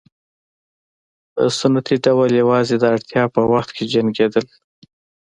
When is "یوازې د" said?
2.41-2.83